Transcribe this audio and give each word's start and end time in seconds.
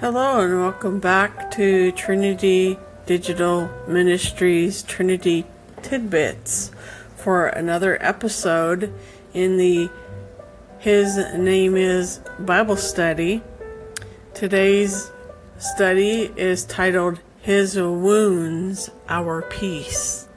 Hello, 0.00 0.40
and 0.40 0.58
welcome 0.58 0.98
back 0.98 1.50
to 1.50 1.92
Trinity 1.92 2.78
Digital 3.04 3.68
Ministries 3.86 4.82
Trinity 4.82 5.44
Tidbits 5.82 6.70
for 7.16 7.48
another 7.48 8.02
episode 8.02 8.94
in 9.34 9.58
the 9.58 9.90
His 10.78 11.18
Name 11.36 11.76
is 11.76 12.22
Bible 12.38 12.76
Study. 12.76 13.42
Today's 14.32 15.12
study 15.58 16.32
is 16.34 16.64
titled 16.64 17.20
His 17.42 17.76
Wounds, 17.76 18.88
Our 19.06 19.42
Peace. 19.42 20.28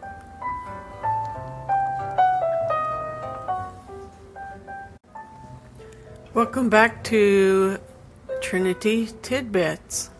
Welcome 6.33 6.67
back 6.67 7.01
to 7.05 7.79
Trinity 8.53 9.09
Tidbits. 9.23 10.11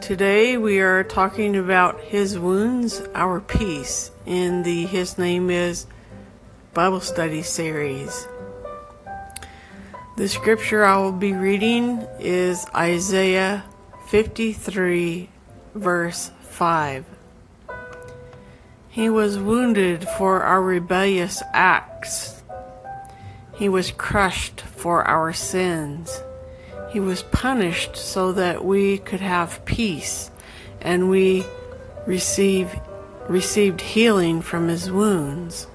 Today 0.00 0.56
we 0.56 0.80
are 0.80 1.04
talking 1.04 1.56
about 1.56 2.00
His 2.00 2.38
Wounds, 2.38 3.02
Our 3.14 3.42
Peace 3.42 4.10
in 4.24 4.62
the 4.62 4.86
His 4.86 5.18
Name 5.18 5.50
is 5.50 5.84
Bible 6.72 7.02
Study 7.02 7.42
series. 7.42 8.26
The 10.16 10.26
scripture 10.26 10.86
I 10.86 10.96
will 10.96 11.12
be 11.12 11.34
reading 11.34 12.06
is 12.18 12.64
Isaiah 12.74 13.62
53, 14.06 15.28
verse 15.74 16.30
5. 16.44 17.04
He 18.88 19.10
was 19.10 19.36
wounded 19.36 20.08
for 20.16 20.42
our 20.42 20.62
rebellious 20.62 21.42
acts, 21.52 22.42
he 23.54 23.68
was 23.68 23.90
crushed 23.90 24.62
for 24.62 25.06
our 25.06 25.34
sins. 25.34 26.22
He 26.94 27.00
was 27.00 27.24
punished 27.24 27.96
so 27.96 28.30
that 28.34 28.64
we 28.64 28.98
could 28.98 29.18
have 29.18 29.64
peace 29.64 30.30
and 30.80 31.10
we 31.10 31.44
receive, 32.06 32.72
received 33.28 33.80
healing 33.80 34.40
from 34.40 34.68
his 34.68 34.92
wounds. 34.92 35.66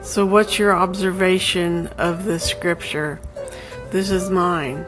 So, 0.00 0.24
what's 0.24 0.58
your 0.58 0.74
observation 0.74 1.88
of 1.98 2.24
this 2.24 2.44
scripture? 2.44 3.20
This 3.90 4.10
is 4.10 4.30
mine. 4.30 4.86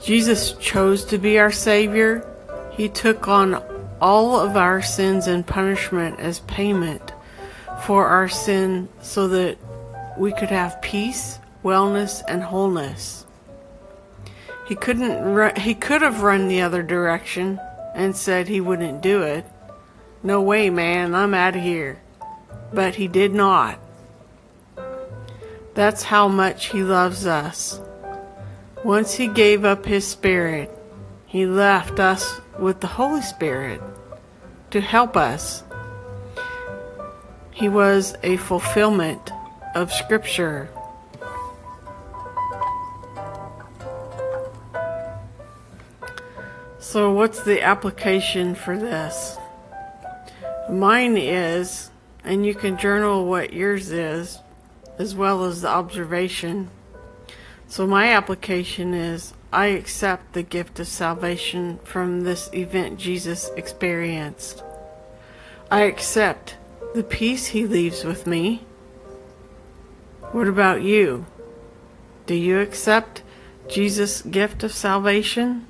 Jesus 0.00 0.52
chose 0.52 1.04
to 1.06 1.18
be 1.18 1.40
our 1.40 1.50
Savior. 1.50 2.24
He 2.70 2.88
took 2.88 3.26
on 3.26 3.60
all 4.00 4.38
of 4.38 4.56
our 4.56 4.80
sins 4.80 5.26
and 5.26 5.44
punishment 5.44 6.20
as 6.20 6.38
payment 6.38 7.12
for 7.82 8.06
our 8.06 8.28
sin 8.28 8.88
so 9.00 9.26
that 9.26 9.58
we 10.16 10.30
could 10.32 10.50
have 10.50 10.80
peace 10.80 11.40
wellness, 11.62 12.22
and 12.26 12.42
wholeness. 12.42 13.26
He 14.66 14.74
couldn't 14.74 15.22
ru- 15.22 15.52
he 15.56 15.74
could 15.74 16.02
have 16.02 16.22
run 16.22 16.48
the 16.48 16.62
other 16.62 16.82
direction 16.82 17.60
and 17.94 18.16
said 18.16 18.48
he 18.48 18.60
wouldn't 18.60 19.02
do 19.02 19.22
it. 19.22 19.44
No 20.22 20.40
way, 20.40 20.70
man, 20.70 21.14
I'm 21.14 21.34
out 21.34 21.56
of 21.56 21.62
here. 21.62 22.00
But 22.72 22.94
he 22.94 23.08
did 23.08 23.34
not. 23.34 23.78
That's 25.74 26.04
how 26.04 26.28
much 26.28 26.66
he 26.66 26.82
loves 26.82 27.26
us. 27.26 27.80
Once 28.84 29.14
he 29.14 29.26
gave 29.26 29.64
up 29.64 29.84
his 29.84 30.06
spirit, 30.06 30.70
he 31.26 31.46
left 31.46 31.98
us 31.98 32.40
with 32.58 32.80
the 32.80 32.86
Holy 32.86 33.22
Spirit 33.22 33.80
to 34.70 34.80
help 34.80 35.16
us. 35.16 35.64
He 37.50 37.68
was 37.68 38.14
a 38.22 38.36
fulfillment 38.38 39.30
of 39.74 39.92
Scripture 39.92 40.68
So, 46.82 47.12
what's 47.12 47.44
the 47.44 47.62
application 47.62 48.56
for 48.56 48.76
this? 48.76 49.38
Mine 50.68 51.16
is, 51.16 51.90
and 52.24 52.44
you 52.44 52.56
can 52.56 52.76
journal 52.76 53.24
what 53.24 53.52
yours 53.52 53.92
is, 53.92 54.40
as 54.98 55.14
well 55.14 55.44
as 55.44 55.62
the 55.62 55.68
observation. 55.68 56.70
So, 57.68 57.86
my 57.86 58.08
application 58.08 58.94
is 58.94 59.32
I 59.52 59.66
accept 59.66 60.32
the 60.32 60.42
gift 60.42 60.80
of 60.80 60.88
salvation 60.88 61.78
from 61.84 62.22
this 62.22 62.50
event 62.52 62.98
Jesus 62.98 63.48
experienced. 63.56 64.64
I 65.70 65.82
accept 65.82 66.56
the 66.96 67.04
peace 67.04 67.46
he 67.46 67.64
leaves 67.64 68.02
with 68.02 68.26
me. 68.26 68.64
What 70.32 70.48
about 70.48 70.82
you? 70.82 71.26
Do 72.26 72.34
you 72.34 72.58
accept 72.58 73.22
Jesus' 73.68 74.20
gift 74.22 74.64
of 74.64 74.72
salvation? 74.72 75.68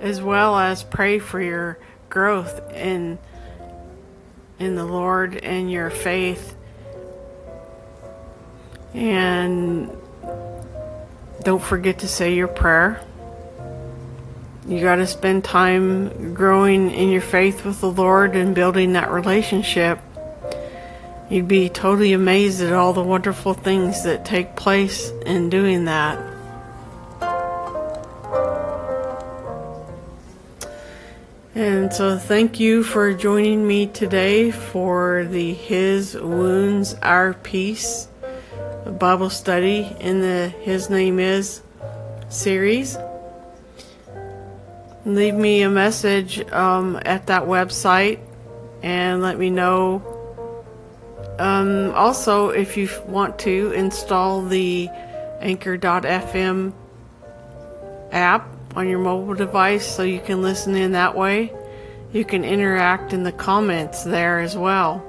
as 0.00 0.22
well 0.22 0.58
as 0.58 0.82
pray 0.82 1.18
for 1.18 1.40
your 1.40 1.78
growth 2.08 2.72
in 2.72 3.18
in 4.58 4.74
the 4.74 4.84
Lord 4.84 5.36
and 5.36 5.70
your 5.70 5.88
faith 5.88 6.56
and 8.94 9.90
don't 11.42 11.62
forget 11.62 12.00
to 12.00 12.08
say 12.08 12.34
your 12.34 12.48
prayer. 12.48 13.00
You 14.66 14.80
got 14.80 14.96
to 14.96 15.06
spend 15.06 15.44
time 15.44 16.34
growing 16.34 16.90
in 16.90 17.08
your 17.08 17.22
faith 17.22 17.64
with 17.64 17.80
the 17.80 17.90
Lord 17.90 18.36
and 18.36 18.54
building 18.54 18.92
that 18.92 19.10
relationship. 19.10 19.98
You'd 21.30 21.48
be 21.48 21.68
totally 21.68 22.12
amazed 22.12 22.60
at 22.62 22.72
all 22.72 22.92
the 22.92 23.02
wonderful 23.02 23.54
things 23.54 24.04
that 24.04 24.24
take 24.24 24.56
place 24.56 25.10
in 25.24 25.48
doing 25.48 25.84
that. 25.86 26.18
And 31.54 31.92
so, 31.92 32.18
thank 32.18 32.60
you 32.60 32.84
for 32.84 33.12
joining 33.14 33.66
me 33.66 33.86
today 33.86 34.50
for 34.50 35.24
the 35.24 35.54
His 35.54 36.14
Wounds, 36.14 36.94
Our 37.02 37.34
Peace 37.34 38.08
Bible 38.86 39.30
study 39.30 39.94
in 40.00 40.20
the 40.20 40.48
His 40.48 40.90
Name 40.90 41.18
Is 41.18 41.62
series. 42.28 42.96
Leave 45.04 45.34
me 45.34 45.62
a 45.62 45.70
message 45.70 46.40
um, 46.52 47.00
at 47.04 47.26
that 47.28 47.44
website 47.44 48.20
and 48.82 49.22
let 49.22 49.38
me 49.38 49.50
know. 49.50 50.02
Um, 51.38 51.92
also, 51.94 52.50
if 52.50 52.76
you 52.76 52.88
want 53.06 53.38
to 53.40 53.72
install 53.72 54.42
the 54.42 54.88
Anchor.fm 55.40 56.72
app 58.10 58.48
on 58.74 58.88
your 58.88 58.98
mobile 58.98 59.34
device 59.34 59.86
so 59.86 60.02
you 60.02 60.20
can 60.20 60.42
listen 60.42 60.74
in 60.74 60.92
that 60.92 61.16
way, 61.16 61.52
you 62.12 62.24
can 62.24 62.44
interact 62.44 63.12
in 63.12 63.22
the 63.22 63.32
comments 63.32 64.04
there 64.04 64.40
as 64.40 64.56
well. 64.56 65.04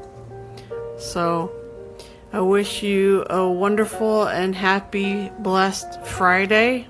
So, 0.97 1.51
I 2.31 2.41
wish 2.41 2.83
you 2.83 3.25
a 3.27 3.49
wonderful 3.49 4.27
and 4.27 4.53
happy, 4.53 5.31
blessed 5.39 6.05
Friday. 6.05 6.85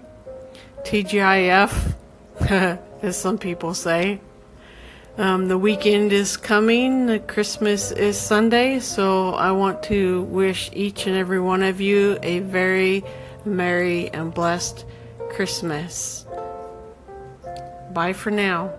TGIF, 0.84 1.94
as 3.02 3.18
some 3.18 3.38
people 3.38 3.74
say. 3.74 4.20
Um, 5.18 5.48
the 5.48 5.58
weekend 5.58 6.12
is 6.12 6.36
coming. 6.36 7.22
Christmas 7.28 7.92
is 7.92 8.20
Sunday, 8.20 8.80
so 8.80 9.30
I 9.30 9.54
want 9.54 9.82
to 9.84 10.24
wish 10.24 10.72
each 10.74 11.08
and 11.08 11.16
every 11.16 11.40
one 11.40 11.64
of 11.64 11.80
you 11.80 12.20
a 12.22 12.40
very 12.40 13.06
merry 13.46 14.10
and 14.10 14.34
blessed 14.34 14.84
Christmas. 15.30 16.26
Bye 17.94 18.12
for 18.12 18.32
now. 18.32 18.74